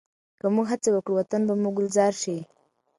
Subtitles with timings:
[0.39, 2.37] که موږ هڅه وکړو، وطن به مو ګلزار شي.